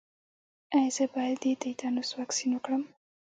ایا 0.75 0.89
زه 0.95 1.05
باید 1.13 1.37
د 1.43 1.45
تیتانوس 1.61 2.09
واکسین 2.19 2.51
وکړم؟ 2.53 2.83